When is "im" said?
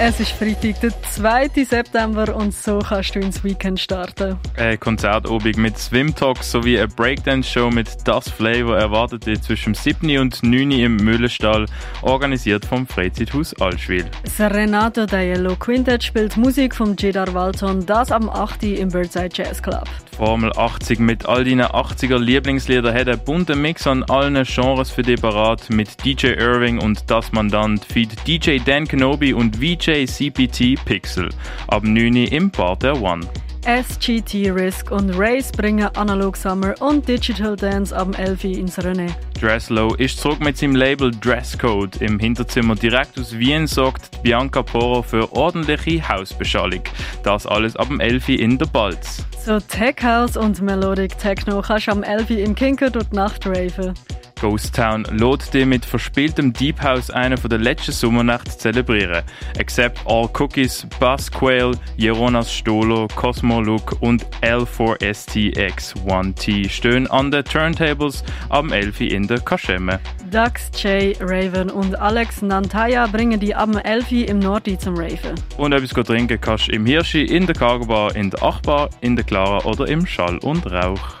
10.72-10.96, 18.64-18.88, 32.16-32.50, 42.00-42.18, 52.30-52.54, 74.28-74.40, 76.72-76.86, 79.86-80.06